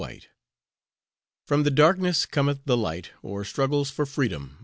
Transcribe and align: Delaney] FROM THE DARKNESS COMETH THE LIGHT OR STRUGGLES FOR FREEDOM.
Delaney] 0.01 0.23
FROM 1.45 1.61
THE 1.61 1.69
DARKNESS 1.69 2.25
COMETH 2.25 2.65
THE 2.65 2.75
LIGHT 2.75 3.11
OR 3.21 3.45
STRUGGLES 3.45 3.91
FOR 3.91 4.07
FREEDOM. 4.07 4.57